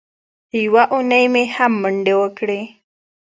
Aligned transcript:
یوه 0.63 0.83
اونۍ 0.93 1.25
مې 1.33 1.43
هم 1.55 1.73
منډې 1.81 2.13
وکړې. 2.21 2.61